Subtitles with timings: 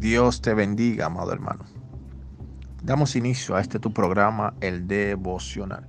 [0.00, 1.66] Dios te bendiga, amado hermano.
[2.82, 5.86] Damos inicio a este tu programa, el devocional.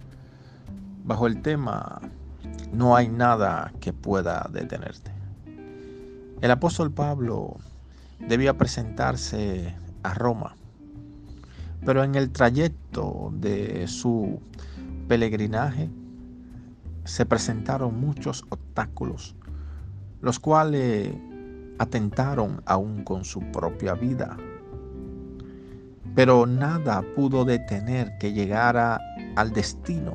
[1.06, 2.02] Bajo el tema,
[2.74, 5.14] no hay nada que pueda detenerte.
[6.42, 7.56] El apóstol Pablo
[8.20, 9.74] debía presentarse
[10.04, 10.58] a Roma,
[11.86, 14.42] pero en el trayecto de su
[15.08, 15.90] peregrinaje
[17.06, 19.38] se presentaron muchos obstáculos,
[20.20, 21.14] los cuales
[21.82, 24.38] atentaron aún con su propia vida.
[26.14, 29.02] Pero nada pudo detener que llegara
[29.36, 30.14] al destino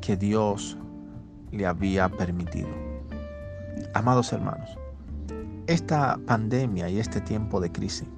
[0.00, 0.78] que Dios
[1.50, 2.68] le había permitido.
[3.94, 4.78] Amados hermanos,
[5.66, 8.08] esta pandemia y este tiempo de crisis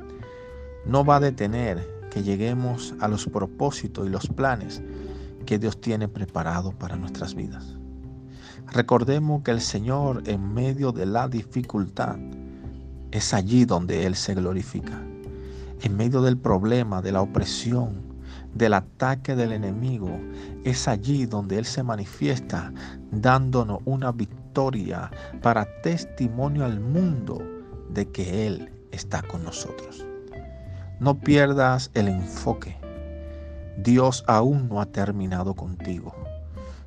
[0.85, 4.83] no va a detener que lleguemos a los propósitos y los planes
[5.47, 7.79] que Dios tiene preparado para nuestras vidas.
[8.73, 12.19] Recordemos que el Señor en medio de la dificultad
[13.15, 15.01] es allí donde Él se glorifica.
[15.83, 18.03] En medio del problema, de la opresión,
[18.53, 20.11] del ataque del enemigo,
[20.65, 22.73] es allí donde Él se manifiesta
[23.13, 27.41] dándonos una victoria para testimonio al mundo
[27.89, 30.05] de que Él está con nosotros.
[30.99, 32.77] No pierdas el enfoque.
[33.77, 36.13] Dios aún no ha terminado contigo.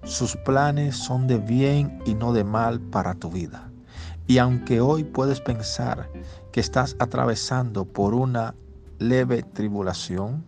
[0.04, 3.72] Sus planes son de bien y no de mal para tu vida.
[4.28, 6.10] Y aunque hoy puedes pensar
[6.52, 8.56] que estás atravesando por una
[9.00, 10.44] leve tribulación,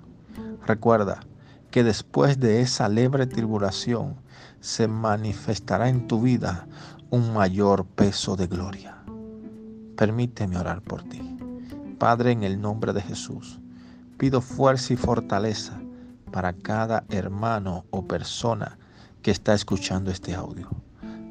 [0.67, 1.21] recuerda
[1.71, 4.15] que después de esa leve tribulación
[4.59, 6.67] se manifestará en tu vida
[7.09, 8.97] un mayor peso de gloria.
[9.95, 11.37] Permíteme orar por ti.
[11.97, 13.61] Padre, en el nombre de Jesús,
[14.17, 15.79] pido fuerza y fortaleza
[16.31, 18.77] para cada hermano o persona
[19.21, 20.69] que está escuchando este audio.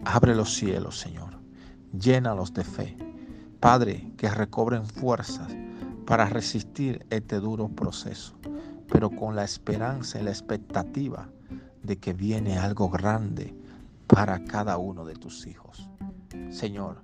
[0.06, 1.27] Abre los cielos, Señor
[1.92, 2.96] llénalos de fe.
[3.60, 5.54] Padre, que recobren fuerzas
[6.06, 8.34] para resistir este duro proceso,
[8.90, 11.28] pero con la esperanza y la expectativa
[11.82, 13.54] de que viene algo grande
[14.06, 15.88] para cada uno de tus hijos.
[16.50, 17.02] Señor,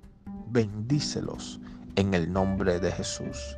[0.49, 1.61] bendícelos
[1.97, 3.57] en el nombre de Jesús.